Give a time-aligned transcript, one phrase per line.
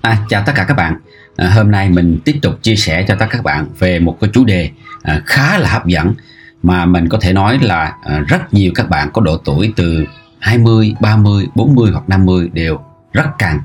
[0.00, 0.96] À, chào tất cả các bạn.
[1.36, 4.16] À, hôm nay mình tiếp tục chia sẻ cho tất cả các bạn về một
[4.20, 4.70] cái chủ đề
[5.02, 6.14] à, khá là hấp dẫn
[6.62, 10.04] mà mình có thể nói là à, rất nhiều các bạn có độ tuổi từ
[10.38, 12.80] 20, 30, 40 hoặc 50 đều
[13.12, 13.58] rất cần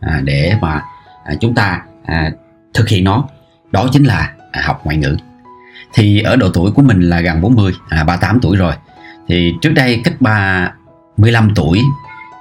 [0.00, 0.82] à, để mà
[1.24, 2.30] à, chúng ta à,
[2.74, 3.24] thực hiện nó.
[3.70, 5.16] Đó chính là à, học ngoại ngữ.
[5.94, 8.74] Thì ở độ tuổi của mình là gần 40, à, 38 tuổi rồi.
[9.28, 10.72] Thì trước đây cách 3
[11.16, 11.82] 15 tuổi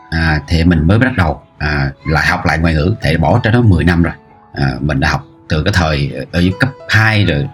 [0.09, 3.51] à, thì mình mới bắt đầu à, lại học lại ngoại ngữ thì bỏ cho
[3.51, 4.13] nó 10 năm rồi.
[4.53, 7.47] À, mình đã học từ cái thời ở cấp 2 rồi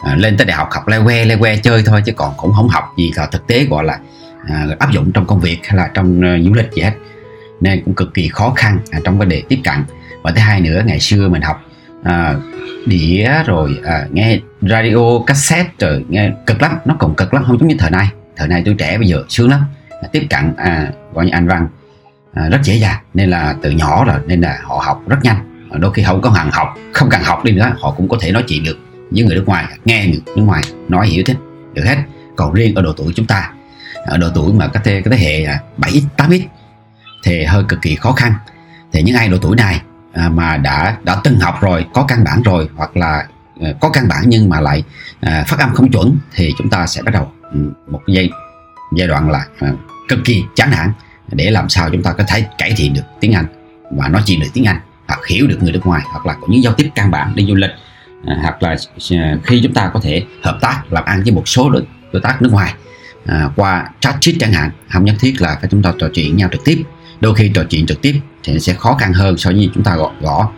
[0.00, 2.52] à, lên tới đại học học le que le que chơi thôi chứ còn cũng
[2.52, 3.98] không học gì là thực tế gọi là
[4.48, 6.92] à, áp dụng trong công việc hay là trong uh, du lịch gì hết.
[7.60, 9.84] Nên cũng cực kỳ khó khăn à, trong vấn đề tiếp cận.
[10.22, 11.62] Và thứ hai nữa ngày xưa mình học
[12.02, 12.34] à,
[12.86, 17.58] đĩa rồi à, nghe radio cassette rồi nghe cực lắm nó còn cực lắm không
[17.58, 18.08] giống như thời nay.
[18.36, 19.60] Thời nay tôi trẻ bây giờ sướng lắm.
[20.02, 21.68] À, tiếp cận à, gọi như anh văn
[22.34, 23.00] à, rất dễ dàng.
[23.14, 25.68] Nên là từ nhỏ rồi nên là họ học rất nhanh.
[25.72, 28.32] Đôi khi không có hàng học không cần học đi nữa họ cũng có thể
[28.32, 28.78] nói chuyện được
[29.10, 31.34] với người nước ngoài nghe người nước ngoài nói hiểu thế
[31.72, 31.96] được hết.
[32.36, 33.50] Còn riêng ở độ tuổi chúng ta
[34.06, 36.40] ở độ tuổi mà cái thế, cái thế hệ à, 7x 8x
[37.24, 38.32] thì hơi cực kỳ khó khăn.
[38.92, 39.80] Thì những ai độ tuổi này
[40.12, 43.26] à, mà đã đã từng học rồi có căn bản rồi hoặc là
[43.60, 44.82] à, có căn bản nhưng mà lại
[45.20, 47.58] à, phát âm không chuẩn thì chúng ta sẽ bắt đầu ừ,
[47.90, 48.30] một giai
[48.96, 49.72] giai đoạn là à,
[50.08, 50.92] cực kỳ chán nản
[51.32, 53.46] để làm sao chúng ta có thể cải thiện được tiếng Anh
[53.90, 56.46] và nói chuyện được tiếng Anh hoặc hiểu được người nước ngoài hoặc là có
[56.50, 57.70] những giao tiếp căn bản đi du lịch
[58.26, 58.76] à, hoặc là
[59.10, 62.22] à, khi chúng ta có thể hợp tác làm ăn với một số đối, đối
[62.22, 62.74] tác nước ngoài
[63.26, 66.36] à, qua chat chít chẳng hạn không nhất thiết là phải chúng ta trò chuyện
[66.36, 66.82] nhau trực tiếp.
[67.20, 69.96] Đôi khi trò chuyện trực tiếp thì sẽ khó khăn hơn so với chúng ta
[69.96, 70.50] gõ, gõ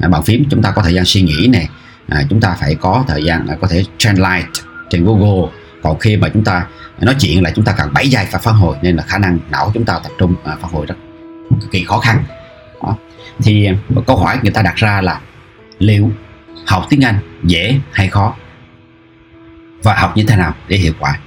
[0.00, 0.44] à, bàn phím.
[0.50, 1.68] Chúng ta có thời gian suy nghĩ này
[2.08, 4.46] à, chúng ta phải có thời gian à, có thể translate
[4.90, 5.50] trên Google
[5.82, 6.66] còn khi mà chúng ta
[7.00, 9.38] nói chuyện là chúng ta cần 7 giây phải phản hồi nên là khả năng
[9.50, 10.94] não chúng ta tập trung à, phản hồi rất
[11.60, 12.24] cực kỳ khó khăn.
[12.82, 12.96] Đó.
[13.38, 15.20] thì à, một câu hỏi người ta đặt ra là
[15.78, 16.12] liệu
[16.66, 18.34] học tiếng Anh dễ hay khó?
[19.82, 21.18] Và học như thế nào để hiệu quả?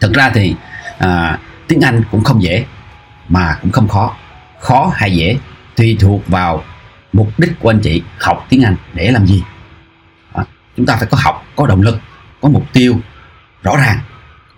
[0.00, 0.54] Thực ra thì
[0.98, 2.64] à, tiếng Anh cũng không dễ
[3.28, 4.16] mà cũng không khó.
[4.60, 5.38] Khó hay dễ
[5.76, 6.64] tùy thuộc vào
[7.12, 9.42] mục đích của anh chị học tiếng Anh để làm gì.
[10.34, 10.44] Đó.
[10.76, 12.00] chúng ta phải có học có động lực
[12.40, 13.00] có mục tiêu
[13.62, 13.98] rõ ràng.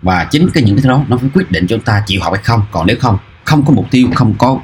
[0.01, 2.33] Và chính cái những cái đó nó phải quyết định cho chúng ta chịu học
[2.33, 2.61] hay không.
[2.71, 4.59] Còn nếu không không có mục tiêu không có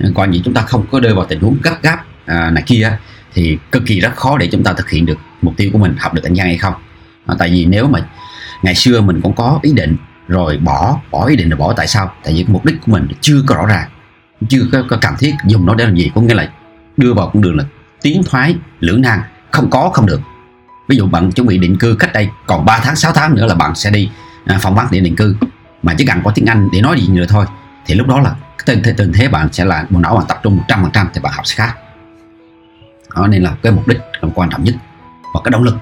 [0.00, 2.62] ờ, coi gì chúng ta không có rơi vào tình huống gấp gáp à, này
[2.66, 2.98] kia
[3.34, 5.96] thì cực kỳ rất khó để chúng ta thực hiện được mục tiêu của mình
[5.98, 6.74] học được anh văn hay không.
[7.26, 8.00] À, tại vì nếu mà
[8.62, 9.96] ngày xưa mình cũng có ý định
[10.28, 12.12] rồi bỏ bỏ ý định rồi bỏ tại sao?
[12.24, 13.90] Tại vì cái mục đích của mình chưa có rõ ràng
[14.48, 16.48] chưa có, có cần thiết dùng nó để làm gì có nghĩa là
[16.96, 17.64] đưa vào con đường là
[18.02, 19.20] tiến thoái lưỡng nan
[19.50, 20.20] không có không được
[20.88, 23.46] ví dụ bạn chuẩn bị định cư cách đây còn 3 tháng 6 tháng nữa
[23.46, 24.10] là bạn sẽ đi
[24.44, 25.36] à, phỏng vấn để định cư.
[25.82, 27.46] Mà chỉ cần có tiếng Anh để nói gì nữa thôi.
[27.86, 28.34] Thì lúc đó là
[28.66, 31.32] tình thế, tình thế bạn sẽ là bộ não bạn tập trung 100% thì bạn
[31.36, 31.74] học sẽ khác.
[33.16, 34.74] Đó nên là cái mục đích là quan trọng nhất.
[35.34, 35.76] Và cái động lực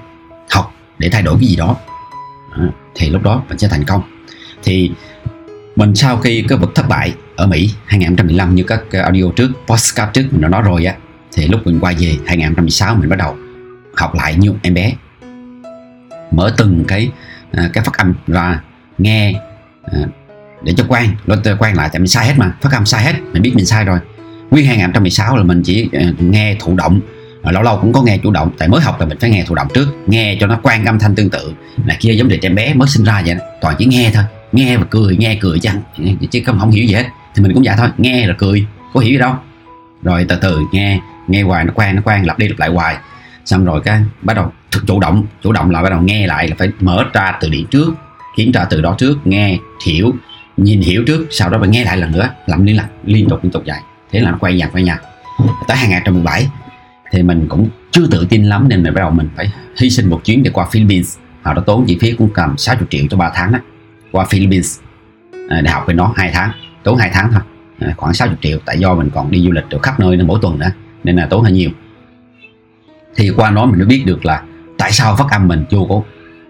[0.51, 1.75] học để thay đổi cái gì đó,
[2.95, 4.01] thì lúc đó bạn sẽ thành công.
[4.63, 4.91] Thì
[5.75, 10.13] mình sau khi cái vực thất bại ở Mỹ 2015 như các audio trước podcast
[10.13, 10.95] trước mình đã nói rồi á
[11.31, 13.37] thì lúc mình quay về 2016 mình bắt đầu
[13.95, 14.93] học lại như em bé
[16.31, 17.11] mở từng cái
[17.51, 18.61] à, cái phát âm ra,
[18.97, 19.33] nghe
[19.83, 19.99] à,
[20.63, 23.13] để cho quan nó quan lại, tại mình sai hết mà, phát âm sai hết,
[23.33, 23.99] mình biết mình sai rồi
[24.51, 27.01] nguyên 2016 là mình chỉ à, nghe thụ động
[27.51, 29.55] lâu lâu cũng có nghe chủ động, tại mới học là mình phải nghe thụ
[29.55, 31.53] động trước, nghe cho nó quan âm thanh tương tự
[31.85, 33.41] là kia giống như trẻ bé mới sinh ra vậy đó.
[33.61, 35.81] toàn chỉ nghe thôi, nghe và cười, nghe cười chăng
[36.31, 37.05] chứ không không hiểu gì hết,
[37.35, 39.35] thì mình cũng vậy thôi, nghe rồi cười, có hiểu gì đâu
[40.03, 42.97] rồi từ từ, nghe nghe hoài nó quen nó quen, lặp đi lặp lại hoài
[43.45, 44.51] xong rồi cái bắt đầu
[44.87, 47.65] chủ động chủ động là bắt đầu nghe lại là phải mở ra từ điển
[47.65, 47.93] trước,
[48.35, 50.11] kiểm tra từ đó trước, nghe, hiểu,
[50.57, 53.39] nhìn hiểu trước, sau đó phải nghe lại lần nữa, làm liên lạc liên tục
[53.43, 53.79] liên tục vậy
[54.11, 55.01] thế là nó quay dần quay nhặt
[55.67, 56.47] tới 2017
[57.11, 60.09] thì mình cũng chưa tự tin lắm nên mình bắt đầu mình phải hy sinh
[60.09, 61.17] một chuyến để qua Philippines.
[61.41, 63.59] Họ đã tốn chi phí cũng cầm 60 triệu cho 3 tháng đó
[64.11, 64.79] qua Philippines
[65.49, 66.51] à, để học bên đó 2 tháng,
[66.83, 67.41] tốn 2 tháng thôi.
[67.79, 70.27] À, khoảng 60 triệu, tại do mình còn đi du lịch được khắp nơi nên
[70.27, 70.71] mỗi tuần nữa,
[71.03, 71.69] nên là tốn hơi nhiều
[73.15, 74.43] thì qua nó mình mới biết được là
[74.77, 76.01] tại sao phát âm mình vô có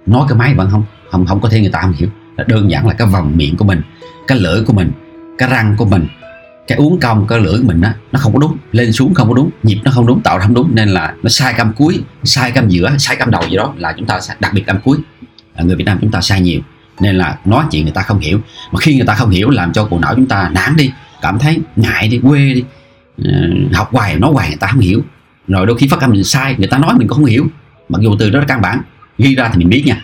[0.06, 2.10] nói cái máy vẫn không không không có thể người ta không hiểu.
[2.38, 3.82] Là đơn giản là cái vòng miệng của mình,
[4.28, 4.92] cái lưỡi của mình,
[5.38, 6.08] cái răng của mình,
[6.68, 9.30] cái uống cong, cái lưỡi của mình á, nó không có đúng, lên xuống không
[9.30, 10.76] có đúng, nhịp nó không đúng, tạo không đúng.
[10.76, 13.94] Nên là nó sai cam cuối, sai cam giữa, sai cam đầu gì đó là
[13.98, 14.98] chúng ta đặc biệt cam cuối.
[15.58, 16.62] Là người Việt Nam chúng ta sai nhiều.
[17.00, 18.40] Nên là nói chuyện người ta không hiểu.
[18.72, 21.40] Mà khi người ta không hiểu làm cho bộ não chúng ta nản đi, cảm
[21.40, 22.64] thấy ngại đi, quê đi
[23.24, 23.32] ờ,
[23.74, 25.02] học hoài, nói hoài người ta không hiểu
[25.48, 27.48] rồi đôi khi phát âm mình sai người ta nói mình cũng không hiểu.
[27.90, 28.82] Mặc dù từ đó là căn bản
[29.18, 30.02] ghi ra thì mình biết nha.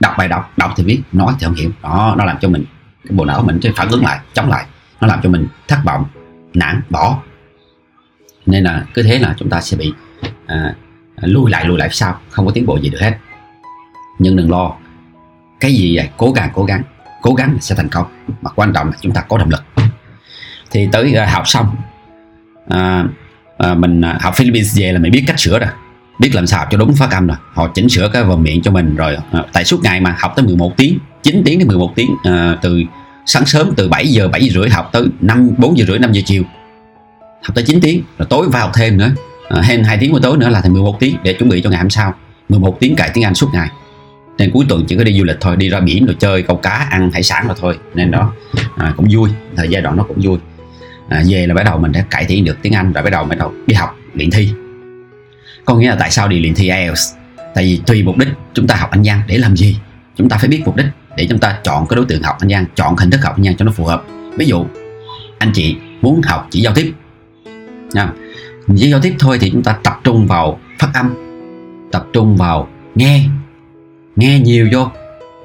[0.00, 1.70] Đọc bài đọc đọc thì biết nói thì không hiểu.
[1.82, 2.64] Đó nó làm cho mình
[3.04, 4.66] cái bộ não mình phản ứng lại chống lại.
[5.00, 6.04] Nó làm cho mình thất vọng
[6.54, 7.18] nản bỏ.
[8.46, 9.92] Nên là cứ thế là chúng ta sẽ bị
[10.46, 10.74] à,
[11.16, 12.20] à lùi lại lùi lại sau.
[12.30, 13.16] Không có tiến bộ gì được hết.
[14.18, 14.72] Nhưng đừng lo.
[15.60, 16.08] Cái gì vậy?
[16.16, 16.82] Cố gắng cố gắng.
[17.22, 18.06] Cố gắng sẽ thành công.
[18.42, 19.62] Mà quan trọng là chúng ta có động lực.
[20.70, 21.76] Thì tới à, học xong
[22.68, 23.04] à,
[23.60, 25.68] à, mình à, học Philippines về là mình biết cách sửa rồi.
[26.18, 27.36] Biết làm sao cho đúng phát âm rồi.
[27.52, 30.32] Họ chỉnh sửa cái vần miệng cho mình rồi à, tại suốt ngày mà học
[30.36, 32.82] tới 11 tiếng 9 tiếng đến 11 tiếng à, từ
[33.26, 36.12] sáng sớm từ 7 giờ 7 giờ rưỡi học tới 5 4 giờ rưỡi 5
[36.12, 36.42] giờ chiều.
[37.42, 39.10] Học tới 9 tiếng rồi tối vào thêm nữa
[39.48, 41.70] à, thêm 2 tiếng buổi tối nữa là thành 11 tiếng để chuẩn bị cho
[41.70, 42.14] ngày hôm sau.
[42.48, 43.68] 11 tiếng cải tiếng Anh suốt ngày.
[44.38, 46.56] Nên cuối tuần chỉ có đi du lịch thôi đi ra biển rồi chơi câu
[46.56, 47.78] cá ăn hải sản rồi thôi.
[47.94, 48.32] Nên đó
[48.76, 50.38] à, cũng vui thời giai đoạn nó cũng vui
[51.10, 53.24] à, về là bắt đầu mình đã cải thiện được tiếng Anh rồi bắt đầu
[53.24, 54.50] bắt đầu đi học luyện thi.
[55.64, 57.14] Có nghĩa là tại sao đi luyện thi IELTS?
[57.54, 59.76] Tại vì tùy mục đích chúng ta học anh văn để làm gì?
[60.16, 60.86] Chúng ta phải biết mục đích
[61.16, 63.42] để chúng ta chọn cái đối tượng học anh văn chọn hình thức học anh
[63.42, 64.04] văn cho nó phù hợp.
[64.36, 64.66] Ví dụ
[65.38, 66.92] anh chị muốn học chỉ giao tiếp.
[67.92, 68.12] Nha.
[68.76, 71.14] Chỉ giao tiếp thôi thì chúng ta tập trung vào phát âm
[71.92, 73.24] tập trung vào nghe.
[74.16, 74.88] Nghe nhiều vô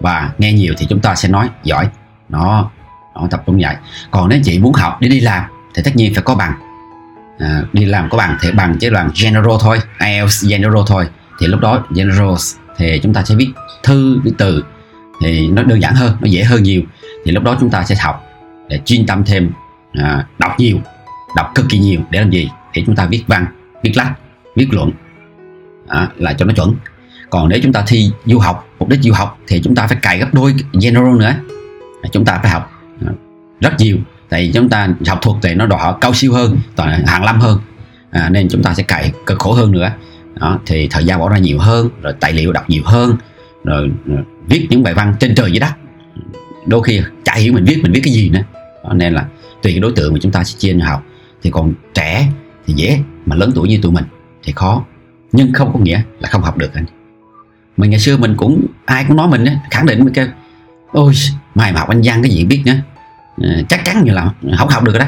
[0.01, 1.87] và nghe nhiều thì chúng ta sẽ nói giỏi.
[2.29, 2.71] Nó
[3.15, 3.75] nó tập trung vậy
[4.11, 5.43] còn nếu chị muốn học để đi làm
[5.75, 6.53] thì tất nhiên phải có bằng.
[7.39, 11.07] À, đi làm có bằng thì bằng chỉ bằng general thôi IELTS general thôi.
[11.39, 12.33] Thì lúc đó general
[12.77, 13.49] thì chúng ta sẽ viết
[13.83, 14.63] thư viết từ.
[15.21, 16.81] Thì nó đơn giản hơn nó dễ hơn nhiều.
[17.25, 18.23] Thì lúc đó chúng ta sẽ học
[18.69, 19.51] để chuyên tâm thêm
[19.93, 20.77] à, đọc nhiều
[21.35, 22.49] đọc cực kỳ nhiều để làm gì?
[22.73, 23.45] Thì chúng ta viết văn
[23.83, 24.13] viết lách
[24.55, 24.91] viết luận.
[25.87, 26.75] À, là cho nó chuẩn.
[27.29, 29.97] Còn nếu chúng ta thi du học mục đích du học thì chúng ta phải
[30.01, 31.33] cài gấp đôi general nữa.
[32.11, 32.71] Chúng ta phải học
[33.05, 33.11] à,
[33.61, 33.97] rất nhiều
[34.29, 37.23] tại vì chúng ta học thuật thì nó đòi hỏi cao siêu hơn toàn hàng
[37.23, 37.59] lâm hơn.
[38.11, 39.91] À, nên chúng ta sẽ cày cực khổ hơn nữa.
[40.39, 43.17] Đó, thì thời gian bỏ ra nhiều hơn rồi tài liệu đọc nhiều hơn
[43.63, 43.91] rồi,
[44.47, 45.71] viết những bài văn trên trời dưới đất.
[46.65, 48.41] Đôi khi chả hiểu mình viết mình viết cái gì nữa.
[48.83, 49.25] Đó, nên là
[49.61, 51.03] tùy cái đối tượng mà chúng ta sẽ chia nhau học.
[51.43, 52.27] Thì còn trẻ
[52.67, 54.05] thì dễ mà lớn tuổi như tụi mình
[54.43, 54.85] thì khó.
[55.31, 56.85] Nhưng không có nghĩa là không học được anh.
[57.77, 60.27] Mình ngày xưa mình cũng ai cũng nói mình á khẳng định mình kêu
[60.91, 61.13] ôi
[61.55, 62.75] mày mà học anh văn cái gì biết nữa.
[63.41, 65.05] Ờ, chắc chắn như là không học được đó.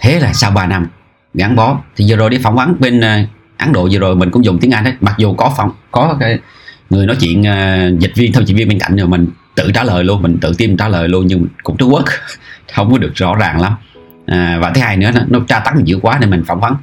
[0.00, 0.86] Thế là sau 3 năm
[1.34, 3.18] gắn bó thì vừa rồi đi phỏng vấn bên ờ,
[3.56, 4.94] Ấn Độ vừa rồi mình cũng dùng tiếng Anh đấy.
[5.00, 6.38] Mặc dù có phòng có cái
[6.90, 9.84] người nói chuyện uh, dịch viên thông dịch viên bên cạnh rồi mình tự trả
[9.84, 12.04] lời luôn mình tự tin trả lời luôn nhưng cũng trước quốc
[12.74, 13.72] không có được rõ ràng lắm.
[14.26, 16.74] À, và thứ hai nữa nó, nó tra tấn nhiều quá nên mình phỏng vấn.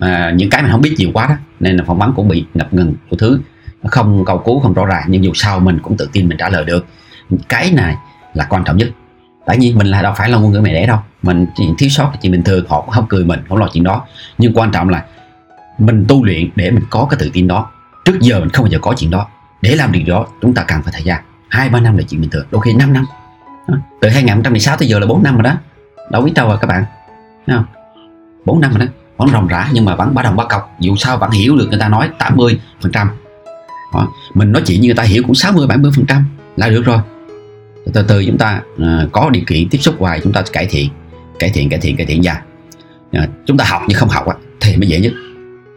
[0.00, 2.44] À, những cái mình không biết nhiều quá đó nên là phỏng vấn cũng bị
[2.54, 3.40] ngập ngừng của thứ.
[3.86, 6.48] Không cầu cứu không rõ ràng nhưng dù sao mình cũng tự tin mình trả
[6.48, 6.86] lời được.
[7.48, 7.96] Cái này
[8.34, 8.88] là quan trọng nhất
[9.46, 10.98] tại nhiên mình là, đâu phải là ngôn ngữ mẹ đẻ đâu.
[11.22, 13.68] Mình chỉ thiếu sót là chuyện bình thường họ cũng không cười mình, không lo
[13.72, 14.06] chuyện đó.
[14.38, 15.04] Nhưng quan trọng là
[15.78, 17.70] mình tu luyện để mình có cái tự tin đó.
[18.04, 19.26] Trước giờ mình không bao giờ có chuyện đó.
[19.62, 21.22] Để làm điều đó, chúng ta cần phải thời gian.
[21.48, 23.04] Hai, ba năm là chuyện bình thường đôi khi 5 năm
[24.00, 25.56] từ 2016 tới giờ là 4 năm rồi đó.
[26.10, 26.84] Đâu biết đâu rồi các bạn.
[27.46, 27.64] Thấy không?
[28.44, 28.92] 4 năm rồi đó.
[29.16, 30.76] Vẫn ròng rã nhưng mà vẫn bắt đồng bắt cọc.
[30.80, 33.10] Dù sao vẫn hiểu được người ta nói 80 phần trăm.
[34.34, 36.24] Mình nói chuyện như người ta hiểu cũng 60 70 phần trăm
[36.56, 36.98] là được rồi
[37.92, 40.88] từ từ chúng ta à, có điều kiện tiếp xúc hoài chúng ta cải thiện
[41.38, 42.36] cải thiện cải thiện cải thiện dần
[43.12, 45.12] à, chúng ta học nhưng không học á, thì mới dễ nhất.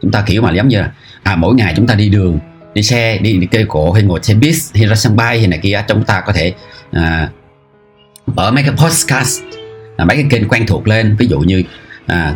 [0.01, 0.91] Chúng ta kiểu mà giống như là
[1.23, 2.39] à, mỗi ngày chúng ta đi đường
[2.73, 5.47] đi xe đi, đi cây cổ hay ngồi xe bus hay ra sân bay hay
[5.47, 6.53] này kia chúng ta có thể
[6.91, 7.29] à,
[8.25, 9.41] mở mấy cái podcast
[9.97, 11.15] à, mấy cái kênh quen thuộc lên.
[11.19, 11.63] Ví dụ như
[12.05, 12.35] à,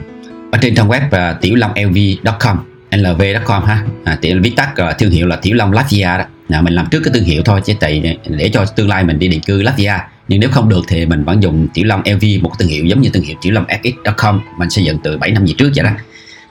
[0.52, 2.58] ở trên trang web uh, tiểu long lv.com
[2.92, 3.84] lv.com ha.
[4.04, 6.86] À, tiểu viết tắt uh, thương hiệu là tiểu long latvia đó à, mình làm
[6.92, 9.42] trước cái thương hiệu thôi chứ tại ờ, để cho tương lai mình đi định
[9.42, 9.94] cư Latvia
[10.28, 12.86] nhưng nếu không được thì mình vẫn dùng Tiểu Long LV một cái thương hiệu
[12.86, 15.72] giống như thương hiệu Tiểu Long FX.com mình xây dựng từ 7 năm về trước
[15.76, 15.92] vậy đó.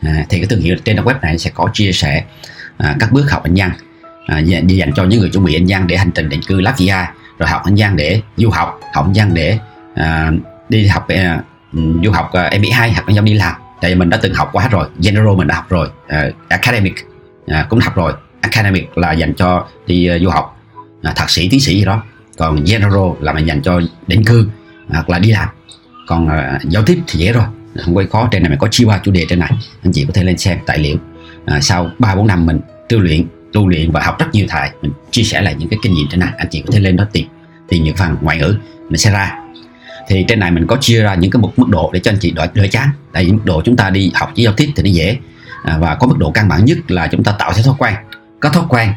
[0.02, 2.24] À, thì cái thương hiệu trên web này sẽ có chia sẻ
[2.76, 3.70] à, các bước học anh văn
[4.26, 6.96] à, dành cho những người chuẩn bị anh văn để hành trình định cư Latvia
[7.38, 9.58] rồi học anh văn để du học học anh văn để
[9.94, 10.32] à,
[10.68, 11.40] đi học à,
[12.04, 13.54] du học à, MBA học anh văn đi làm.
[13.80, 16.94] Tại vì mình đã từng học quá rồi general mình đã học rồi à, academic
[17.46, 20.60] à, cũng học rồi academic là dành cho đi uh, du học.
[21.08, 22.02] Uh, thạc sĩ tiến sĩ gì đó.
[22.38, 24.48] Còn general là mình dành cho định cư
[24.88, 25.48] à, hoặc là đi làm.
[26.06, 27.44] Còn uh, giao tiếp thì dễ rồi.
[27.84, 29.52] Không quay khó trên này mình có chia ba chủ đề trên này.
[29.82, 30.96] Anh chị có thể lên xem tài liệu.
[31.46, 34.70] À, sau ba bốn năm mình tu luyện tu luyện và học rất nhiều thầy
[34.82, 36.96] mình chia sẻ lại những cái kinh nghiệm trên này anh chị có thể lên
[36.96, 37.26] đó tìm.
[37.68, 38.56] Tìm những phần ngoại ngữ
[38.88, 39.38] mình sẽ ra.
[40.08, 42.18] Thì trên này mình có chia ra những cái mức mức độ để cho anh
[42.20, 42.88] chị đỡ, đỡ chán.
[43.12, 45.18] Tại vì mức độ chúng ta đi học chỉ giao tiếp thì nó dễ.
[45.64, 47.94] À, và có mức độ căn bản nhất là chúng ta tạo theo thói quen
[48.40, 48.92] có thói quen.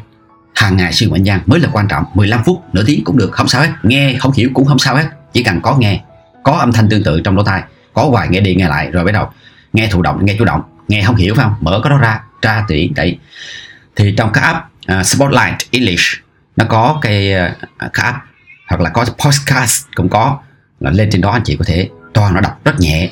[0.54, 2.04] Hàng ngày siêu ngoại gian mới là quan trọng.
[2.14, 3.70] 15 phút nửa tiếng cũng được không sao hết.
[3.82, 5.08] Nghe không hiểu cũng không sao hết.
[5.32, 6.00] Chỉ cần có nghe
[6.42, 7.62] có âm thanh tương tự trong lỗ tai
[7.94, 9.30] có hoài nghe đi nghe lại rồi bắt đầu
[9.72, 10.62] nghe thụ động nghe chủ động.
[10.88, 11.54] Nghe không hiểu phải không?
[11.60, 13.18] Mở cái đó ra tra tỉ tại
[13.96, 14.58] thì trong cái app
[15.00, 16.04] uh, Spotlight English
[16.56, 18.18] nó có cái, uh, cái app
[18.68, 20.38] hoặc là có podcast cũng có.
[20.80, 23.10] Là lên trên đó anh chị có thể toàn nó đọc rất nhẹ.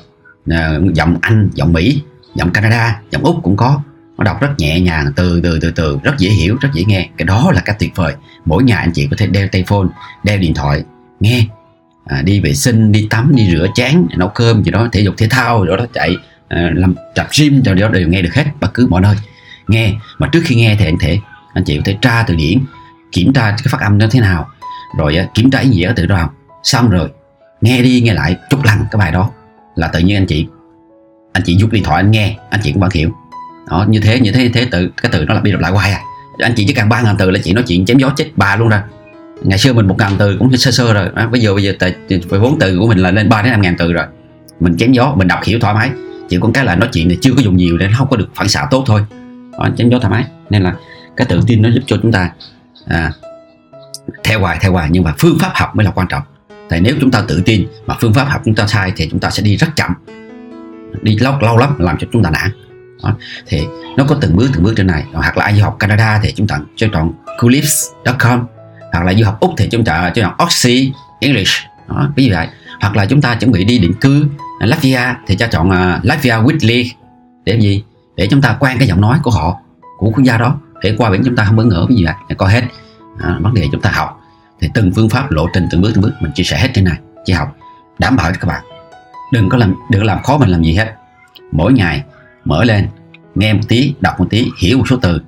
[0.51, 2.03] Uh, giọng Anh giọng Mỹ
[2.35, 3.81] giọng Canada giọng úc cũng có
[4.19, 7.09] nó đọc rất nhẹ nhàng từ từ từ từ rất dễ hiểu rất dễ nghe.
[7.17, 8.15] Cái đó là cách tuyệt vời.
[8.45, 9.87] Mỗi ngày anh chị có thể đeo tay phone
[10.25, 10.85] đeo điện thoại
[11.21, 11.47] nghe.
[12.05, 15.15] À, đi vệ sinh đi tắm đi rửa chén nấu cơm gì đó thể dục
[15.19, 16.17] thể thao rồi đó chạy
[16.49, 19.17] à, làm tập gym rồi đó đều nghe được hết bất cứ mọi nơi.
[19.69, 19.93] Nghe.
[20.19, 21.19] Mà trước khi nghe thì anh thể
[21.55, 22.59] anh chị có thể tra từ điển
[23.13, 24.49] kiểm tra cái phát âm nó thế nào.
[24.99, 26.31] Rồi kiểm tra ý nghĩa từ đó.
[26.63, 27.09] Xong rồi
[27.61, 29.31] nghe đi nghe lại chút lần cái bài đó.
[29.75, 30.47] Là tự nhiên anh chị
[31.33, 33.13] anh chị giúp điện thoại anh nghe anh chị cũng vẫn hiểu
[33.71, 35.73] đó như thế như thế như thế tự cái từ nó là đi lặp lại
[35.73, 36.01] hoài à.
[36.39, 38.57] Anh chị chỉ cần ba ngàn từ là chị nói chuyện chém gió chết bà
[38.57, 38.81] luôn rồi.
[39.43, 41.09] Ngày xưa mình một ngàn từ cũng sơ sơ rồi.
[41.15, 41.73] À, bây giờ bây giờ
[42.09, 44.05] về vốn từ của mình là lên ba đến năm ngàn từ rồi.
[44.61, 45.91] Mình chém gió mình đọc hiểu thoải mái.
[46.29, 48.29] Chỉ có cái là nói chuyện thì chưa có dùng nhiều nên không có được
[48.35, 49.05] phản xạ tốt thôi.
[49.59, 50.25] Đó, chém gió thoải mái.
[50.51, 50.75] Nên là
[51.17, 52.31] cái tự tin nó giúp cho chúng ta
[52.87, 53.13] à,
[54.25, 54.89] theo hoài theo hoài.
[54.93, 56.23] Nhưng mà phương pháp học mới là quan trọng.
[56.69, 59.21] Tại nếu chúng ta tự tin mà phương pháp học chúng ta sai thì chúng
[59.21, 59.91] ta sẽ đi rất chậm.
[61.03, 62.51] Đi lâu lâu lắm làm cho chúng ta nản
[63.03, 63.15] đó.
[63.47, 63.63] thì
[63.97, 65.05] nó có từng bước từng bước trên này.
[65.13, 68.47] Hoặc là ai du học Canada thì chúng ta cho chọn coolips.com
[68.93, 71.53] hoặc là du học úc thì chúng ta cho chọn Oxy English.
[71.89, 72.49] Đó, ví dụ vậy.
[72.81, 74.27] Hoặc là chúng ta chuẩn bị đi định cư
[74.61, 76.89] Latvia thì cho chọn uh, Latvia Weekly.
[77.45, 77.85] Để gì?
[78.17, 79.61] Để chúng ta quen cái giọng nói của họ
[79.99, 80.57] của quốc gia đó.
[80.83, 82.15] Để qua biển chúng ta không bỡ ngỡ cái gì vậy.
[82.39, 82.63] Có hết.
[83.19, 84.21] À, vấn đề chúng ta học.
[84.61, 86.13] Thì từng phương pháp lộ trình từng bước từng bước.
[86.21, 86.97] Mình chia sẻ hết trên này.
[87.25, 87.57] Chị học.
[87.99, 88.63] Đảm bảo cho các bạn.
[89.33, 90.95] Đừng có làm đừng làm khó mình làm gì hết.
[91.53, 92.03] Mỗi ngày
[92.45, 92.89] mở lên,
[93.35, 95.21] nghe một tí, đọc một tí, hiểu một số từ.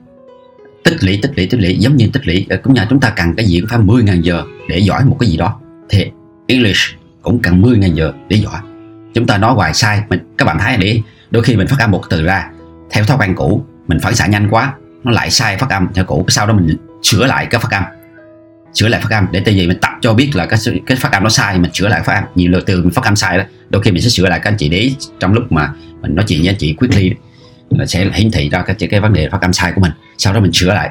[0.85, 2.47] Tích lũy tích lũy tích lũy, giống như tích lũy.
[2.51, 5.17] Ở cũng nhà chúng ta cần cái gì cũng phải 10.000 giờ để giỏi một
[5.21, 5.61] cái gì đó.
[5.89, 6.11] Thì
[6.47, 6.81] English
[7.23, 8.61] cũng cần 10.000 giờ để giỏi.
[9.15, 11.91] Chúng ta nói hoài sai, mình, các bạn thấy để đôi khi mình phát âm
[11.91, 12.51] một từ ra,
[12.91, 16.05] theo thói quen cũ, mình phản xạ nhanh quá, nó lại sai phát âm theo
[16.05, 17.85] cũ, sau đó mình sửa lại cái phát âm
[18.75, 19.27] sửa lại phát âm.
[19.33, 21.75] Để tại vì mình tập cho biết là cái cái phát âm nó sai mình
[21.75, 22.25] sửa lại phát âm.
[22.35, 24.41] Nhiều lời từ mình phát âm sai đó đôi khi mình sẽ sửa lại.
[24.43, 24.91] Các anh chị để
[25.21, 27.13] trong lúc mà mình nói chuyện với anh chị quyết ly
[27.71, 29.93] là sẽ hiển thị ra cái cái vấn đề phát âm sai của mình.
[30.19, 30.91] Sau đó mình sửa lại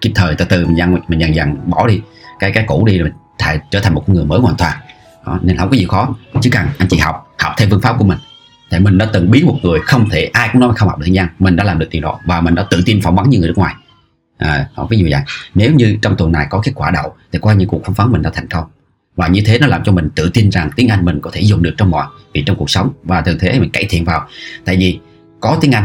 [0.00, 2.00] kịp thời từ từ mình dần mình dần dần bỏ đi.
[2.38, 4.78] Cái cái cũ đi rồi mình thay, trở thành một người mới hoàn toàn.
[5.26, 7.98] Đó, nên không có gì khó chỉ cần anh chị học học theo phương pháp
[7.98, 8.18] của mình.
[8.70, 11.04] Thì mình đã từng biến một người không thể ai cũng nói không học được
[11.06, 13.30] tiếng Anh mình đã làm được điều đó và mình đã tự tin phỏng vấn
[13.30, 13.74] như người nước ngoài
[14.40, 15.20] à, ví dụ vậy.
[15.54, 18.12] Nếu như trong tuần này có kết quả đậu thì coi như cuộc phỏng vấn
[18.12, 18.64] mình đã thành công.
[19.16, 21.40] Và như thế nó làm cho mình tự tin rằng tiếng Anh mình có thể
[21.40, 22.92] dùng được trong mọi việc trong cuộc sống.
[23.04, 24.26] Và từ thế mình cải thiện vào.
[24.64, 24.98] Tại vì
[25.40, 25.84] có tiếng Anh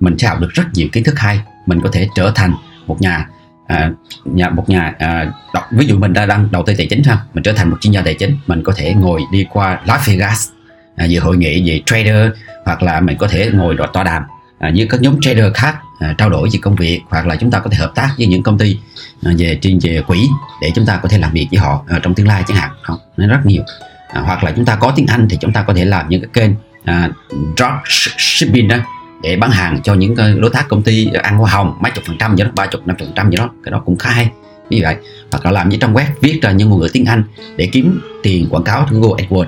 [0.00, 1.40] mình sẽ học được rất nhiều kiến thức hay.
[1.66, 2.54] Mình có thể trở thành
[2.86, 3.28] một nhà
[3.66, 3.90] à,
[4.24, 7.18] nhà một nhà à, đọc, ví dụ mình đã đang đầu tư tài chính ha.
[7.34, 10.08] Mình trở thành một chuyên gia tài chính mình có thể ngồi đi qua Las
[10.08, 10.48] Vegas
[10.96, 12.32] à, dự hội nghị về trader
[12.64, 14.22] hoặc là mình có thể ngồi đọc tọa đàm
[14.58, 17.50] à, như các nhóm trader khác à, trao đổi về công việc hoặc là chúng
[17.50, 18.78] ta có thể hợp tác với những công ty
[19.22, 20.28] à, về chuyên về quỹ
[20.62, 22.70] để chúng ta có thể làm việc với họ à, trong tương lai chẳng hạn.
[22.82, 23.62] Không nó rất nhiều.
[24.08, 26.20] À, hoặc là chúng ta có tiếng Anh thì chúng ta có thể làm những
[26.20, 26.50] cái kênh
[26.84, 27.10] à,
[27.56, 27.72] drop
[28.18, 28.76] shipping đó
[29.22, 32.18] để bán hàng cho những đối tác công ty ăn hoa hồng mấy chục phần
[32.18, 33.50] trăm vậy đó ba chục năm phần trăm vậy đó.
[33.64, 34.30] Cái đó cũng khá hay.
[34.70, 34.96] Như vậy
[35.32, 37.24] hoặc là làm những trong web viết ra những ngôn ngữ tiếng Anh
[37.56, 39.46] để kiếm tiền quảng cáo từ Google AdWords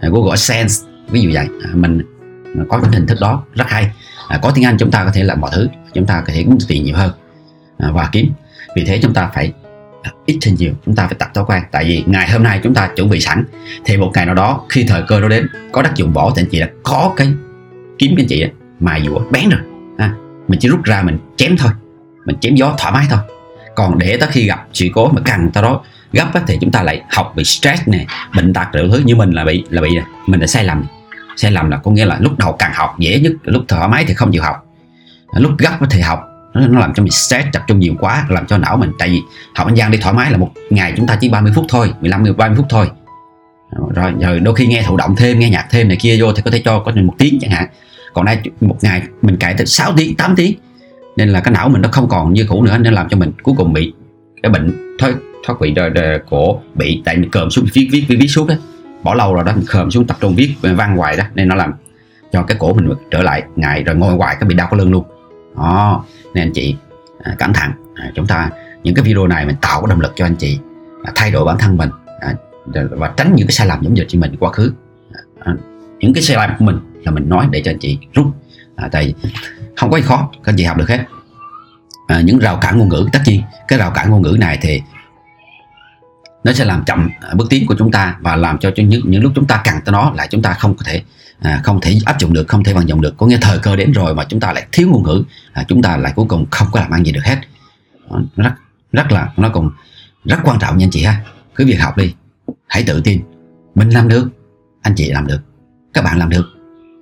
[0.00, 0.74] à, Google AdSense
[1.10, 1.46] ví dụ vậy.
[1.64, 2.02] À, mình
[2.68, 3.90] có những hình thức đó rất hay
[4.28, 6.42] à, có tiếng Anh chúng ta có thể làm mọi thứ chúng ta có thể
[6.42, 7.10] kiếm tiền nhiều hơn
[7.78, 8.32] à, và kiếm.
[8.76, 9.52] Vì thế chúng ta phải
[10.02, 11.62] à, ít hơn nhiều chúng ta phải tập thói quen.
[11.72, 13.44] Tại vì ngày hôm nay chúng ta chuẩn bị sẵn
[13.84, 16.42] thì một ngày nào đó khi thời cơ nó đến có đất dụng võ thì
[16.42, 17.28] anh chị đã có cái
[17.98, 18.44] kiếm cái anh chị
[18.80, 19.60] mài dũa bén rồi.
[19.98, 20.14] À,
[20.48, 21.72] mình chỉ rút ra mình chém thôi
[22.24, 23.20] mình chém gió thoải mái thôi.
[23.74, 25.82] Còn để tới khi gặp sự cố mà cần tới đó
[26.12, 28.06] gấp thì chúng ta lại học bị stress này
[28.36, 30.04] bệnh tật đủ thứ như mình là bị là bị này.
[30.26, 30.84] mình đã sai lầm
[31.38, 34.04] sai lầm là có nghĩa là lúc đầu càng học dễ nhất lúc thoải mái
[34.04, 34.64] thì không chịu học.
[35.32, 36.20] Lúc gấp thì học
[36.54, 39.08] nó, nó làm cho mình stress tập trung nhiều quá làm cho não mình tại
[39.08, 39.20] vì
[39.54, 41.92] học anh giang đi thoải mái là một ngày chúng ta chỉ 30 phút thôi
[42.00, 42.90] 15 30 phút thôi.
[43.94, 46.42] Rồi rồi đôi khi nghe thụ động thêm nghe nhạc thêm này kia vô thì
[46.42, 47.68] có thể cho có một tiếng chẳng hạn.
[48.12, 50.52] Còn đây một ngày mình cài tới 6 tiếng 8 tiếng.
[51.16, 53.32] Nên là cái não mình nó không còn như cũ nữa nên làm cho mình
[53.42, 53.92] cuối cùng bị
[54.42, 55.14] cái bệnh thoát
[55.46, 55.74] thoát vị
[56.30, 58.54] cổ bị tại mình cơm xuống viết viết viết, viết suốt đó
[59.02, 61.54] bỏ lâu rồi đó mình khờm xuống tập trung viết văn hoài đó nên nó
[61.54, 61.72] làm
[62.32, 64.90] cho cái cổ mình trở lại ngại rồi ngồi hoài cái bị đau cái lưng
[64.90, 65.04] luôn.
[65.56, 66.76] Đó nên anh chị
[67.22, 67.70] à, cẩn thận.
[67.94, 68.50] À, chúng ta
[68.82, 70.58] những cái video này mình tạo cái động lực cho anh chị
[71.04, 71.90] à, thay đổi bản thân mình
[72.20, 72.34] à,
[72.90, 74.72] và tránh những cái sai lầm giống như chị mình quá khứ.
[75.40, 75.54] À,
[75.98, 78.26] những cái sai lầm của mình là mình nói để cho anh chị rút.
[78.76, 79.14] À, tại
[79.76, 80.98] không có gì khó các anh chị học được hết.
[82.06, 84.82] À, những rào cản ngôn ngữ tất nhiên cái rào cản ngôn ngữ này thì
[86.48, 89.22] nó sẽ làm chậm à, bước tiến của chúng ta và làm cho những những
[89.22, 91.02] lúc chúng ta cần tới nó là chúng ta không có thể
[91.40, 93.14] à, không thể áp dụng được không thể vận dụng được.
[93.16, 95.82] Có nghĩa thời cơ đến rồi mà chúng ta lại thiếu ngôn ngữ à, chúng
[95.82, 97.36] ta lại cuối cùng không có làm ăn gì được hết.
[98.36, 98.52] Rất
[98.92, 99.70] rất là nó cũng
[100.24, 101.20] rất quan trọng nha anh chị ha.
[101.54, 102.14] Cứ việc học đi
[102.66, 103.22] hãy tự tin.
[103.74, 104.28] Mình làm được
[104.82, 105.40] anh chị làm được
[105.94, 106.48] các bạn làm được.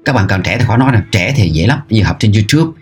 [0.04, 2.32] Các bạn còn trẻ thì khó nói là trẻ thì dễ lắm như học trên
[2.32, 2.80] youtube.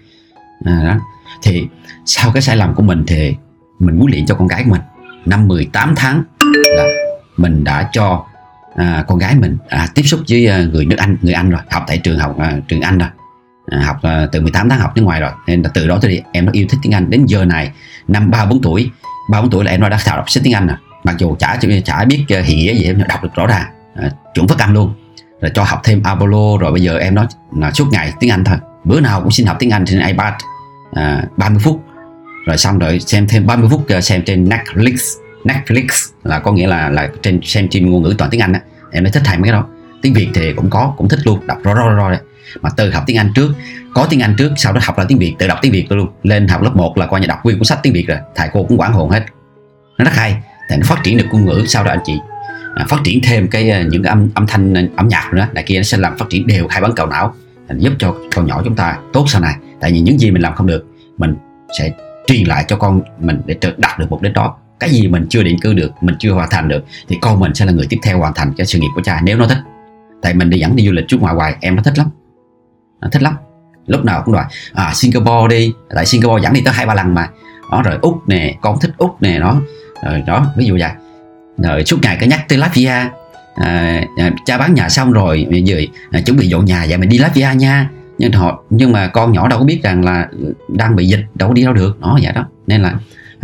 [0.64, 1.00] À, đó.
[1.42, 1.66] thì
[2.06, 3.34] sau cái sai lầm của mình thì
[3.78, 4.80] mình muốn luyện cho con gái của mình.
[5.26, 6.22] Năm 18 tháng
[6.76, 6.84] là
[7.36, 8.24] mình đã cho
[8.76, 11.60] à, con gái mình à, tiếp xúc với à, người nước Anh người Anh rồi
[11.70, 13.08] học tại trường học à, trường Anh rồi
[13.66, 16.10] à, học à, từ 18 tháng học nước ngoài rồi nên là từ đó tới
[16.10, 17.10] đi em nó yêu thích tiếng Anh.
[17.10, 17.70] Đến giờ này
[18.08, 18.90] năm ba bốn tuổi
[19.30, 20.76] ba bốn tuổi là em nó đã thạo đọc sách tiếng Anh rồi.
[21.04, 24.10] Mặc dù chả chả biết à, uh, nghĩa gì em đọc được rõ ràng à,
[24.34, 24.94] chuẩn phát âm luôn.
[25.40, 28.44] Rồi cho học thêm Apollo rồi bây giờ em nói là suốt ngày tiếng Anh
[28.44, 28.56] thôi.
[28.84, 30.34] Bữa nào cũng xin học tiếng Anh trên iPad
[30.92, 31.84] à, 30 phút.
[32.46, 35.23] Rồi xong rồi xem thêm 30 phút à, xem trên Netflix.
[35.44, 38.60] Netflix là có nghĩa là là trên xem trên ngôn ngữ toàn tiếng Anh á.
[38.90, 39.66] Em mới thích thầy mấy cái đó.
[40.02, 42.20] Tiếng Việt thì cũng có cũng thích luôn đọc rõ rõ rõ đấy.
[42.60, 43.52] Mà từ học tiếng Anh trước
[43.94, 46.08] có tiếng Anh trước sau đó học là tiếng Việt tự đọc tiếng Việt luôn.
[46.22, 48.48] Lên học lớp 1 là coi như đọc nguyên cuốn sách tiếng Việt rồi thầy
[48.52, 49.24] cô cũng quản hồn hết.
[49.98, 50.36] Nó rất hay
[50.70, 52.18] thì nó phát triển được ngôn ngữ sau đó anh chị
[52.74, 55.46] à, phát triển thêm cái à, những cái âm âm thanh à, âm nhạc nữa.
[55.52, 57.34] Này kia nó sẽ làm phát triển đều hai bán cầu não
[57.68, 59.54] à, giúp cho con nhỏ chúng ta tốt sau này.
[59.80, 60.86] Tại vì những gì mình làm không được
[61.18, 61.36] mình
[61.78, 61.90] sẽ
[62.26, 65.42] truyền lại cho con mình để đạt được mục đích đó cái gì mình chưa
[65.42, 67.98] định cư được mình chưa hoàn thành được thì con mình sẽ là người tiếp
[68.02, 69.20] theo hoàn thành cái sự nghiệp của cha.
[69.24, 69.58] Nếu nó thích
[70.22, 72.06] tại mình đi dẫn đi du lịch trước ngoài hoài em nó thích lắm.
[73.00, 73.34] Nó thích lắm.
[73.86, 75.72] Lúc nào cũng đòi à Singapore đi.
[75.94, 77.28] Tại Singapore dẫn đi tới hai ba lần mà.
[77.72, 79.60] Đó rồi úc nè con thích úc nè đó.
[80.02, 80.90] Rồi đó ví dụ vậy.
[81.58, 83.08] Rồi suốt ngày cứ nhắc tới Latvia.
[83.54, 86.98] À, à cha bán nhà xong rồi vậy giờ à, chuẩn bị dọn nhà vậy
[86.98, 87.90] mình đi Latvia nha.
[88.18, 90.28] Nhưng họ nhưng mà con nhỏ đâu có biết rằng là
[90.68, 92.00] đang bị dịch đâu có đi đâu được.
[92.00, 92.46] Nó vậy đó.
[92.66, 92.94] Nên là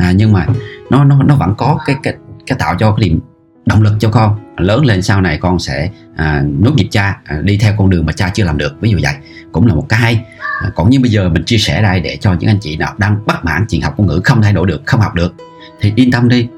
[0.00, 0.46] à, nhưng mà
[0.90, 2.14] nó nó nó vẫn có cái cái
[2.46, 3.20] cái tạo cho cái điểm
[3.66, 4.38] động lực cho con.
[4.56, 8.06] Lớn lên sau này con sẽ à, nốt nhịp cha à, đi theo con đường
[8.06, 9.14] mà cha chưa làm được ví dụ vậy.
[9.52, 10.24] Cũng là một cái hay.
[10.62, 12.94] À, còn như bây giờ mình chia sẻ đây để cho những anh chị nào
[12.98, 15.34] đang bắt mãn chuyện học ngôn ngữ không thay đổi được không học được
[15.80, 16.48] thì yên tâm đi.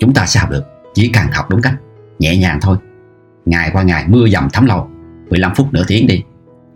[0.00, 1.74] Chúng ta sẽ học được chỉ cần học đúng cách
[2.18, 2.76] nhẹ nhàng thôi.
[3.46, 4.90] Ngày qua ngày mưa dầm thấm lâu
[5.30, 6.22] 15 phút nửa tiếng đi.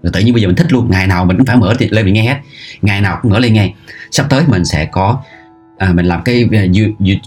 [0.03, 2.05] Rồi tự nhiên bây giờ mình thích luôn ngày nào mình cũng phải mở lên
[2.05, 2.41] mình nghe hết.
[2.83, 3.75] Ngày nào cũng mở lên nghe.
[4.11, 5.23] Sắp tới mình sẽ có
[5.79, 6.65] à, mình làm cái à,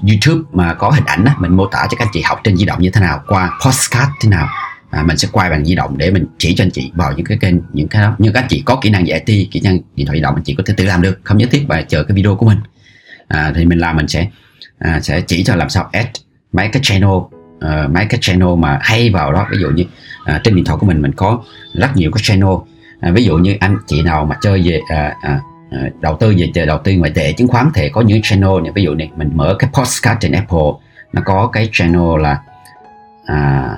[0.10, 2.58] YouTube mà có hình ảnh đó, mình mô tả cho các anh chị học trên
[2.58, 4.48] di động như thế nào qua postcard thế nào.
[4.90, 7.26] À, mình sẽ quay bằng di động để mình chỉ cho anh chị vào những
[7.26, 8.16] cái kênh những cái đó.
[8.20, 10.36] Nhưng các anh chị có kỹ năng về IT kỹ năng điện thoại di động
[10.36, 11.20] anh chị có thể tự làm được.
[11.24, 12.58] Không nhất thiết phải chờ cái video của mình.
[13.28, 14.28] À, thì mình làm mình sẽ
[14.80, 16.10] à, sẽ chỉ cho làm sao add
[16.54, 19.48] mấy cái channel uh, mấy cái channel mà hay vào đó.
[19.52, 19.84] Ví dụ như
[20.26, 21.44] à, trên điện thoại của mình mình có
[21.74, 22.56] rất nhiều cái channel.
[23.02, 25.40] À, ví dụ như anh chị nào mà chơi về à, à,
[25.72, 27.34] Ờ, đầu tư về đầu tư ngoại tệ.
[27.34, 28.72] Chứng khoán thì có những channel này.
[28.76, 30.72] Ví dụ này mình mở cái postcard trên Apple.
[31.14, 32.42] Nó có cái channel là
[33.26, 33.70] à,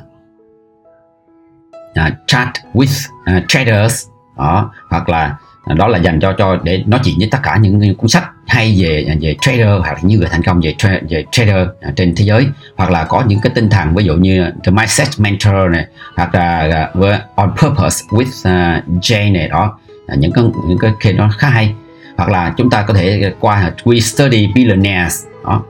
[1.93, 4.07] à, chat with uh, traders.
[4.37, 7.57] Đó hoặc là à, đó là dành cho cho để nói chuyện với tất cả
[7.57, 10.61] những, những cuốn sách hay về à, về trader hoặc là những người thành công
[10.63, 12.47] về, tra, về trader trên thế giới.
[12.77, 16.35] Hoặc là có những cái tinh thần ví dụ như the mindset mentor này hoặc
[16.35, 19.79] là uh, on purpose with uh, Jay này đó.
[20.09, 21.73] À, những cái những cái kênh nó khá hay.
[22.17, 25.25] Hoặc là chúng ta có thể qua We Study Billionaires.
[25.43, 25.63] Đó.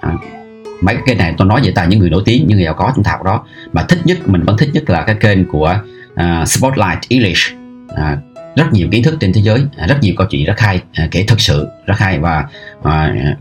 [0.00, 0.12] À,
[0.80, 2.74] mấy cái kênh này tôi nói về tài những người nổi tiếng những người giàu
[2.74, 3.44] có chúng ta học đó.
[3.72, 5.78] Mà thích nhất mình vẫn thích nhất là cái kênh của
[6.12, 7.54] uh, Spotlight English.
[7.96, 8.18] À,
[8.56, 9.62] rất nhiều kiến thức trên thế giới.
[9.76, 10.82] À, rất nhiều câu chuyện rất hay.
[11.10, 12.18] Kể thật sự rất hay.
[12.18, 12.88] Và uh,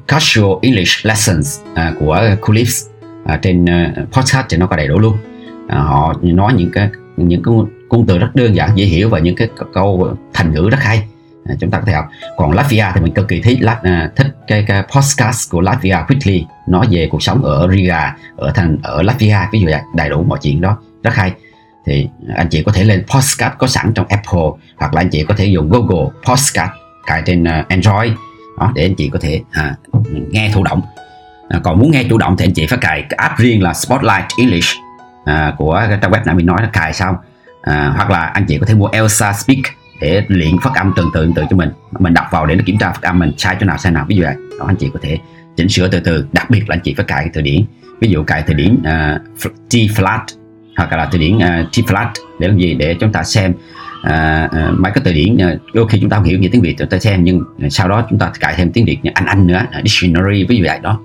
[0.08, 2.88] casual English lessons uh, của Coolifs
[3.34, 5.18] uh, trên uh, podcast thì nó có đầy đủ luôn.
[5.68, 7.54] À, họ nói những cái những cái
[7.90, 11.04] Cụm từ rất đơn giản dễ hiểu và những cái câu thành ngữ rất hay.
[11.46, 12.06] À, chúng ta có thể học.
[12.38, 16.46] Còn Latvia thì mình cực kỳ thích à, thích cái, cái podcast của Latvia Quickly
[16.68, 19.82] nói về cuộc sống ở Riga ở thành ở Latvia ví dụ vậy.
[19.96, 20.78] Đầy đủ mọi chuyện đó.
[21.04, 21.32] Rất hay.
[21.86, 25.24] Thì anh chị có thể lên podcast có sẵn trong Apple hoặc là anh chị
[25.24, 26.72] có thể dùng Google Podcast
[27.08, 28.12] cài trên uh, Android.
[28.60, 29.76] Đó, để anh chị có thể à,
[30.32, 30.82] nghe thụ động.
[31.50, 33.74] À, còn muốn nghe chủ động thì anh chị phải cài cái app riêng là
[33.74, 34.76] Spotlight English.
[35.26, 37.16] À, của cái trang web nãy mình nói là cài xong
[37.68, 39.60] à, hoặc là anh chị có thể mua Elsa Speak
[40.02, 41.70] để luyện phát âm từng từ từng từ cho mình.
[42.00, 44.06] Mình đọc vào để nó kiểm tra phát âm mình sai chỗ nào sai nào.
[44.08, 44.36] Ví dụ vậy.
[44.60, 45.18] Đó anh chị có thể
[45.56, 46.26] chỉnh sửa từ từ.
[46.32, 47.62] Đặc biệt là anh chị phải cài từ điển.
[48.02, 50.20] Ví dụ cài từ điển uh, T flat
[50.78, 52.08] hoặc là từ điển uh, T flat
[52.40, 52.74] để làm gì?
[52.74, 54.12] Để chúng ta xem uh,
[54.46, 56.76] uh, mấy cái từ điển uh, đôi khi chúng ta không hiểu gì tiếng việt
[56.78, 59.48] chúng ta xem nhưng sau đó chúng ta cài thêm tiếng việt như anh anh
[59.48, 59.62] nữa.
[59.80, 61.00] Uh, dictionary ví dụ vậy đó,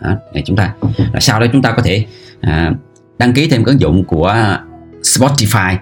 [0.00, 0.72] đó để chúng ta.
[1.20, 2.06] Sau đó chúng ta có thể
[2.46, 2.76] uh,
[3.18, 4.58] đăng ký thêm cái ứng dụng của
[5.02, 5.76] Spotify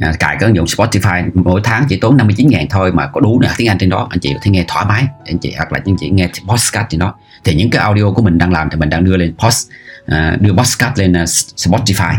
[0.00, 3.20] à, cài cái ứng dụng Spotify mỗi tháng chỉ tốn 59 ngàn thôi mà có
[3.20, 5.06] đủ nè tiếng Anh trên đó anh chị có thể nghe thoải mái.
[5.26, 7.14] Anh chị hoặc là anh chị nghe podcast trên đó.
[7.44, 9.68] Thì những cái audio của mình đang làm thì mình đang đưa lên post
[10.06, 12.14] à, đưa podcast lên uh, Spotify.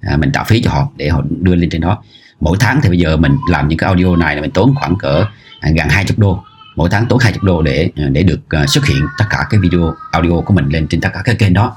[0.00, 2.02] À, mình trả phí cho họ để họ đưa lên trên đó.
[2.40, 4.96] Mỗi tháng thì bây giờ mình làm những cái audio này là mình tốn khoảng
[4.96, 5.24] cỡ
[5.60, 6.42] à, gần 20 đô.
[6.76, 9.60] Mỗi tháng tốn 20 đô để à, để được à, xuất hiện tất cả cái
[9.60, 11.76] video audio của mình lên trên tất cả các kênh đó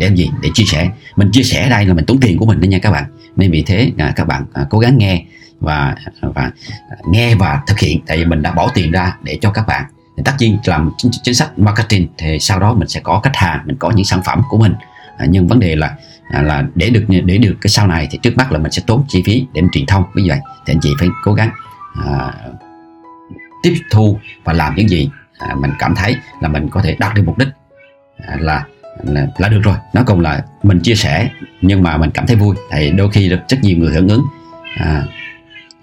[0.00, 0.30] để làm gì?
[0.42, 0.90] Để chia sẻ.
[1.16, 3.04] Mình chia sẻ đây là mình tốn tiền của mình đó nha các bạn.
[3.36, 5.24] Nên vì thế à, các bạn à, cố gắng nghe
[5.60, 6.50] và à, và
[7.08, 8.00] nghe và thực hiện.
[8.06, 9.84] Tại vì mình đã bỏ tiền ra để cho các bạn.
[10.16, 13.36] Thì tất nhiên làm chính, chính sách marketing thì sau đó mình sẽ có khách
[13.36, 14.74] hàng mình có những sản phẩm của mình.
[15.18, 15.94] À, nhưng vấn đề là
[16.30, 18.82] à, là để được để được cái sau này thì trước mắt là mình sẽ
[18.86, 20.04] tốn chi phí để truyền thông.
[20.14, 21.50] Ví dụ vậy thì anh chị phải cố gắng
[22.06, 22.32] à,
[23.62, 27.14] tiếp thu và làm những gì à, mình cảm thấy là mình có thể đạt
[27.14, 27.48] được mục đích
[28.26, 28.64] à, là,
[29.04, 29.76] là là được rồi.
[29.94, 31.30] Nó cùng là mình chia sẻ
[31.62, 32.56] nhưng mà mình cảm thấy vui.
[32.72, 34.24] Thì đôi khi được rất nhiều người hưởng ứng.
[34.76, 35.02] À,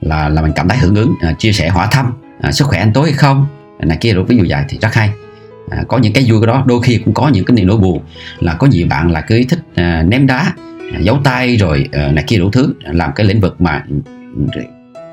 [0.01, 2.79] là là mình cảm thấy hưởng ứng à, chia sẻ hỏi thăm à, sức khỏe
[2.79, 3.47] anh tối hay không
[3.79, 5.09] này kia rồi ví dụ dài thì rất hay.
[5.69, 7.77] À, có những cái vui cái đó đôi khi cũng có những cái niềm nỗi
[7.77, 8.03] buồn.
[8.39, 10.53] Là có nhiều bạn là cứ thích à, ném đá
[10.93, 13.83] à, giấu tay rồi à, này kia đủ thứ làm cái lĩnh vực mà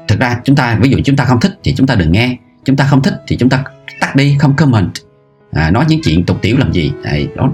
[0.09, 2.37] thực ra chúng ta ví dụ chúng ta không thích thì chúng ta đừng nghe.
[2.65, 3.65] Chúng ta không thích thì chúng ta
[4.01, 4.91] tắt đi không comment.
[5.53, 7.51] À, nói những chuyện tục tiểu làm gì Đấy, đó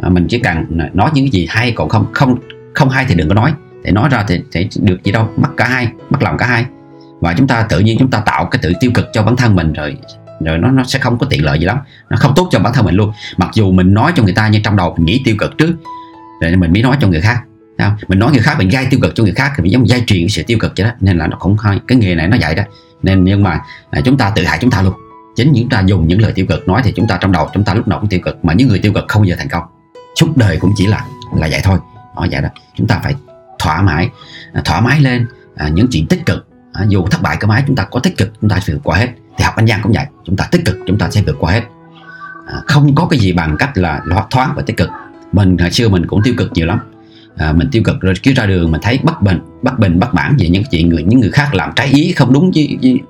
[0.00, 2.36] à, mình chỉ cần nói những cái gì hay còn không không
[2.74, 3.52] không hay thì đừng có nói.
[3.82, 6.66] Để nói ra thì, thì được gì đâu mất cả hai mất lòng cả hai.
[7.20, 9.56] Và chúng ta tự nhiên chúng ta tạo cái tự tiêu cực cho bản thân
[9.56, 9.96] mình rồi
[10.44, 11.78] rồi nó nó sẽ không có tiện lợi gì lắm.
[12.10, 13.12] Nó không tốt cho bản thân mình luôn.
[13.36, 15.74] Mặc dù mình nói cho người ta nhưng trong đầu mình nghĩ tiêu cực trước
[16.42, 17.42] rồi mình mới nói cho người khác
[17.78, 17.96] không?
[18.08, 20.02] mình nói người khác mình gây tiêu cực cho người khác thì mình giống dây
[20.06, 20.92] truyền cái sự tiêu cực vậy đó.
[21.00, 22.62] Nên là nó không hay cái nghề này nó vậy đó.
[23.02, 24.94] Nên nhưng mà à, chúng ta tự hại chúng ta luôn.
[25.36, 27.64] Chính chúng ta dùng những lời tiêu cực nói thì chúng ta trong đầu chúng
[27.64, 28.44] ta lúc nào cũng tiêu cực.
[28.44, 29.62] Mà những người tiêu cực không bao giờ thành công
[30.20, 31.04] suốt đời cũng chỉ là
[31.36, 31.78] là vậy thôi.
[32.14, 32.48] Họ vậy đó.
[32.74, 33.14] Chúng ta phải
[33.58, 34.08] thỏa mãn
[34.52, 35.26] à, thỏa mái lên
[35.56, 36.46] à, những chuyện tích cực.
[36.72, 38.80] À, dù thất bại cái máy chúng ta có tích cực chúng ta sẽ vượt
[38.84, 39.08] qua hết.
[39.38, 41.52] Thì học anh giang cũng vậy chúng ta tích cực chúng ta sẽ vượt qua
[41.52, 41.62] hết.
[42.46, 44.00] À, không có cái gì bằng cách là
[44.30, 44.88] thoáng và tích cực.
[45.32, 46.78] Mình hồi xưa mình cũng tiêu cực nhiều lắm.
[47.36, 50.14] À, mình tiêu cực rồi cứ ra đường mình thấy bất bình bất bình bất
[50.14, 53.00] mãn về những chuyện người những người khác làm trái ý không đúng với, với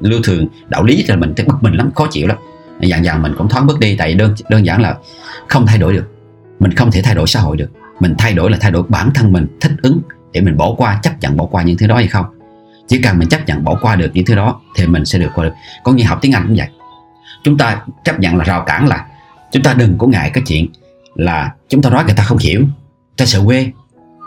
[0.00, 2.36] lưu thường đạo lý thì mình thấy bất bình lắm khó chịu lắm.
[2.80, 4.96] Dần dần mình cũng thoáng bước đi tại đơn đơn giản là
[5.48, 6.15] không thay đổi được
[6.60, 7.70] mình không thể thay đổi xã hội được.
[8.00, 10.00] Mình thay đổi là thay đổi bản thân mình thích ứng
[10.32, 12.26] để mình bỏ qua, chấp nhận bỏ qua những thứ đó hay không.
[12.88, 15.30] Chỉ cần mình chấp nhận bỏ qua được những thứ đó thì mình sẽ được
[15.34, 15.52] qua được.
[15.84, 16.68] Có như học tiếng anh cũng vậy.
[17.44, 19.06] Chúng ta chấp nhận là rào cản là
[19.52, 20.68] chúng ta đừng có ngại cái chuyện
[21.14, 22.64] là chúng ta nói người ta không hiểu.
[23.16, 23.70] Ta sợ quê.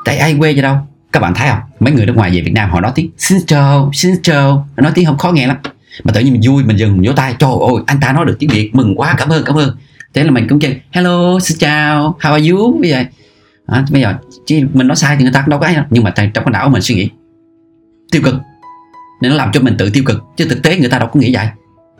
[0.06, 0.78] Tại ai quê vậy đâu?
[1.12, 1.60] Các bạn thấy không?
[1.80, 4.92] Mấy người nước ngoài về Việt Nam họ nói tiếng xin chào xin chào nói
[4.96, 5.58] tiếng không khó nghe lắm.
[6.04, 7.36] Mà tự nhiên mình vui, mình dừng, mình vỗ tay.
[7.40, 8.76] Trời ơi, anh ta nói được tiếng Việt.
[8.76, 9.78] Mừng quá, cảm ơn cảm ơn
[10.14, 12.80] thế là mình cũng chơi hello xin chào how are you?
[12.82, 13.04] Bây giờ
[13.68, 14.14] à, bây giờ
[14.46, 15.86] chứ mình nói sai thì người ta cũng đâu có ai đâu.
[15.90, 17.10] Nhưng mà trong cái não mình suy nghĩ
[18.12, 18.36] tiêu cực
[19.22, 21.20] nên nó làm cho mình tự tiêu cực chứ thực tế người ta đâu có
[21.20, 21.48] nghĩ vậy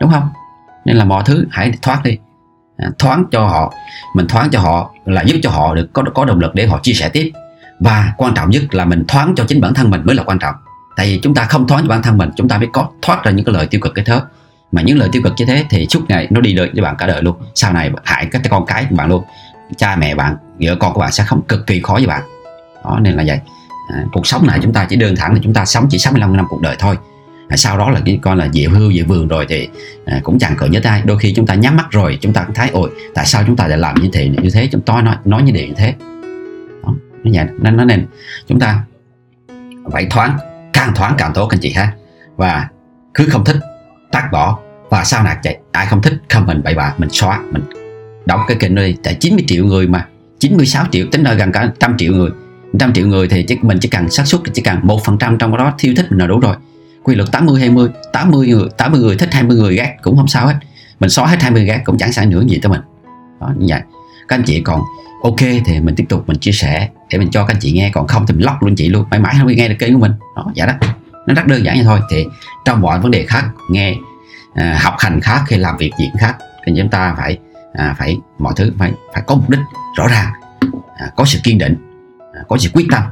[0.00, 0.28] đúng không?
[0.84, 2.18] Nên là mọi thứ hãy thoát đi
[2.76, 3.74] à, thoáng cho họ
[4.16, 6.80] mình thoáng cho họ là giúp cho họ được có có động lực để họ
[6.82, 7.32] chia sẻ tiếp.
[7.80, 10.38] Và quan trọng nhất là mình thoáng cho chính bản thân mình mới là quan
[10.38, 10.54] trọng.
[10.96, 13.24] Tại vì chúng ta không thoáng cho bản thân mình chúng ta mới có thoát
[13.24, 14.20] ra những cái lời tiêu cực cái thớ
[14.72, 16.96] mà những lời tiêu cực như thế thì suốt ngày nó đi lợi với bạn
[16.98, 17.36] cả đời luôn.
[17.54, 19.24] Sau này hại các con cái của bạn luôn.
[19.76, 22.22] Cha mẹ bạn vợ con của bạn sẽ không cực kỳ khó với bạn.
[22.84, 23.40] Đó nên là vậy.
[23.92, 26.36] À, cuộc sống này chúng ta chỉ đơn giản là chúng ta sống chỉ 65
[26.36, 26.98] năm cuộc đời thôi.
[27.48, 29.68] À, sau đó là cái con là dịu hưu dịu vườn rồi thì
[30.06, 31.02] à, cũng chẳng cỡ nhớ ai.
[31.04, 33.56] đôi khi chúng ta nhắm mắt rồi chúng ta cũng thấy ôi tại sao chúng
[33.56, 34.68] ta lại làm như thế như thế?
[34.72, 35.94] Chúng tôi nói nói như điều như thế.
[36.82, 37.46] Đó, nó vậy.
[37.58, 38.06] Nên nó nên
[38.46, 38.84] chúng ta
[39.92, 40.38] phải thoáng
[40.72, 41.92] càng thoáng càng tốt anh chị ha.
[42.36, 42.68] Và
[43.14, 43.56] cứ không thích
[44.12, 44.58] tắt bỏ.
[44.90, 47.62] Và sau này chạy, ai không thích, comment bậy bạ, mình xóa, mình
[48.26, 50.06] đóng cái kênh đi tại 90 triệu người mà.
[50.38, 52.30] 96 triệu, tính nơi gần cả trăm triệu người.
[52.78, 55.56] Trăm triệu người thì mình chỉ cần xác suất, chỉ cần một phần trăm trong
[55.56, 56.56] đó, thiêu thích mình là đủ rồi.
[57.02, 60.46] Quy luật 80 20 80 người 80 người thích 20 người ghét cũng không sao
[60.46, 60.54] hết.
[61.00, 62.80] Mình xóa hết 20 ghét cũng chẳng sao nữa gì tới mình.
[63.40, 63.80] Đó, như vậy.
[64.28, 64.82] Các anh chị còn
[65.22, 67.90] ok thì mình tiếp tục mình chia sẻ để mình cho các anh chị nghe,
[67.94, 70.00] còn không thì mình lóc luôn chị luôn, mãi mãi không nghe được kênh của
[70.00, 70.12] mình.
[70.36, 70.72] Đó, vậy đó
[71.26, 72.00] nó rất đơn giản như thôi.
[72.10, 72.26] Thì
[72.64, 73.94] trong mọi vấn đề khác nghe
[74.54, 77.38] à, học hành khác khi làm việc diễn khác thì chúng ta phải
[77.72, 79.60] à, phải mọi thứ phải phải có mục đích
[79.96, 80.32] rõ ràng.
[80.96, 81.76] À, có sự kiên định
[82.34, 83.02] à, có sự quyết tâm.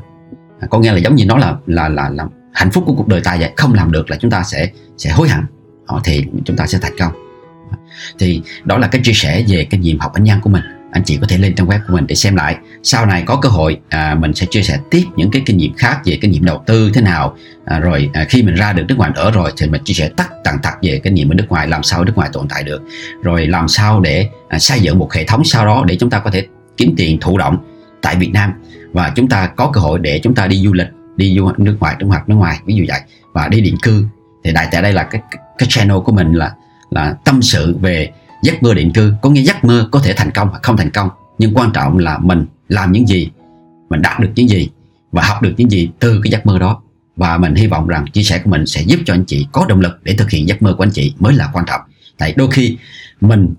[0.61, 3.09] À, có nghĩa là giống như nó là là là, là hạnh phúc của cuộc
[3.09, 3.53] đời ta vậy.
[3.57, 5.44] Không làm được là chúng ta sẽ sẽ hối hận.
[5.87, 7.12] Ờ, thì chúng ta sẽ thành công.
[8.18, 11.03] Thì đó là cái chia sẻ về cái nhiệm học anh nhân của mình anh
[11.05, 12.57] chị có thể lên trang web của mình để xem lại.
[12.83, 15.74] Sau này có cơ hội à, mình sẽ chia sẻ tiếp những cái kinh nghiệm
[15.74, 17.37] khác về kinh nghiệm đầu tư thế nào.
[17.64, 20.11] À, rồi à, khi mình ra được nước ngoài ở rồi thì mình chia sẻ
[20.16, 22.62] tắt tần tật về kinh nghiệm ở nước ngoài làm sao nước ngoài tồn tại
[22.62, 22.83] được.
[23.22, 26.18] Rồi làm sao để à, xây dựng một hệ thống sau đó để chúng ta
[26.18, 26.46] có thể
[26.77, 27.59] kiếm tiền thụ động
[28.03, 28.53] tại Việt Nam.
[28.92, 31.77] Và chúng ta có cơ hội để chúng ta đi du lịch đi du nước
[31.81, 33.01] ngoài nước ngoài nước ngoài ví dụ vậy.
[33.33, 34.05] Và đi định cư.
[34.44, 35.20] Thì đại tại đây là cái
[35.59, 36.53] cái channel của mình là
[36.90, 38.11] là tâm sự về
[38.42, 40.90] giấc mơ định cư có nghĩa giấc mơ có thể thành công hoặc không thành
[40.90, 43.31] công nhưng quan trọng là mình làm những gì
[43.90, 44.68] mình đạt được những gì
[45.12, 46.83] và học được những gì từ cái giấc mơ đó.
[47.16, 49.66] Và mình hy vọng rằng chia sẻ của mình sẽ giúp cho anh chị có
[49.68, 51.81] động lực để thực hiện giấc mơ của anh chị mới là quan trọng.
[52.18, 52.79] Tại đôi khi
[53.20, 53.55] mình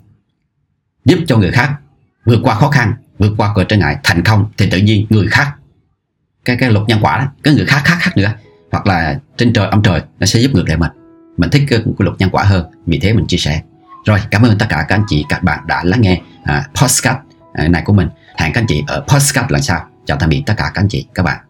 [1.06, 1.76] giúp cho người khác
[2.26, 5.28] vượt qua khó khăn vượt qua cửa trở ngại thành công thì tự nhiên người
[5.28, 5.54] khác
[6.46, 8.32] cái cái luật nhân quả đó cái người khác khác khác nữa.
[8.72, 10.92] Hoặc là trên trời ông trời nó sẽ giúp ngược lại mình.
[11.38, 13.62] Mình thích cái, cái luật nhân quả hơn vì thế mình chia sẻ
[14.06, 17.18] rồi cảm ơn tất cả các anh chị các bạn đã lắng nghe uh, podcast
[17.54, 18.10] à, này của mình.
[18.38, 19.88] Hẹn các anh chị ở podcast lần sau.
[20.06, 21.49] Chào tạm biệt tất cả các anh chị các bạn.